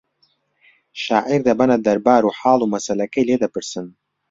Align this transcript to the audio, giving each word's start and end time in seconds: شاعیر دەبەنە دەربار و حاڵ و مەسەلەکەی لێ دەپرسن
شاعیر 1.03 1.41
دەبەنە 1.47 1.77
دەربار 1.85 2.21
و 2.25 2.35
حاڵ 2.39 2.59
و 2.61 2.71
مەسەلەکەی 2.73 3.27
لێ 3.27 3.35
دەپرسن 3.43 3.87